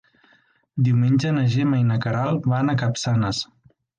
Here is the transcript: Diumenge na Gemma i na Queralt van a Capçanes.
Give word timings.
Diumenge 0.87 1.33
na 1.35 1.43
Gemma 1.57 1.81
i 1.83 1.85
na 1.91 1.99
Queralt 2.05 2.49
van 2.55 2.75
a 2.75 2.77
Capçanes. 2.83 3.45